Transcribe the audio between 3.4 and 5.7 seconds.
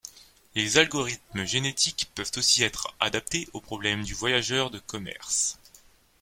au problème du voyageur de commerce.